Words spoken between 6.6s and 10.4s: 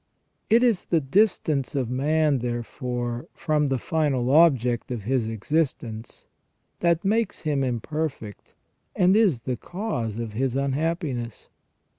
that makes him imperfect, and is the cause of